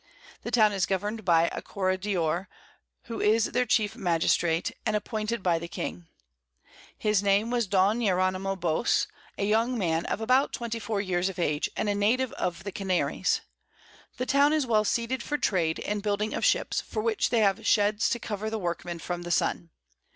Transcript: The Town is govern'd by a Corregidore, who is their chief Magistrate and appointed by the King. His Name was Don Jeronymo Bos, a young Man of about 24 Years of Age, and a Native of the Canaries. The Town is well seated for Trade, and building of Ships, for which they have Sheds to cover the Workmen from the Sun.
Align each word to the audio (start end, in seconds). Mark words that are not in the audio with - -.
The 0.41 0.49
Town 0.49 0.73
is 0.73 0.87
govern'd 0.87 1.23
by 1.23 1.47
a 1.51 1.61
Corregidore, 1.61 2.47
who 3.03 3.21
is 3.21 3.51
their 3.51 3.67
chief 3.67 3.95
Magistrate 3.95 4.71
and 4.83 4.95
appointed 4.95 5.43
by 5.43 5.59
the 5.59 5.67
King. 5.67 6.07
His 6.97 7.21
Name 7.21 7.51
was 7.51 7.67
Don 7.67 7.99
Jeronymo 7.99 8.55
Bos, 8.59 9.05
a 9.37 9.45
young 9.45 9.77
Man 9.77 10.07
of 10.07 10.19
about 10.19 10.53
24 10.53 11.01
Years 11.01 11.29
of 11.29 11.37
Age, 11.37 11.69
and 11.77 11.87
a 11.87 11.93
Native 11.93 12.31
of 12.33 12.63
the 12.63 12.71
Canaries. 12.71 13.41
The 14.17 14.25
Town 14.25 14.53
is 14.53 14.65
well 14.65 14.85
seated 14.85 15.21
for 15.21 15.37
Trade, 15.37 15.79
and 15.81 16.01
building 16.01 16.33
of 16.33 16.43
Ships, 16.43 16.81
for 16.81 17.03
which 17.03 17.29
they 17.29 17.41
have 17.41 17.63
Sheds 17.67 18.09
to 18.09 18.17
cover 18.17 18.49
the 18.49 18.57
Workmen 18.57 18.97
from 18.97 19.21
the 19.21 19.29
Sun. 19.29 19.69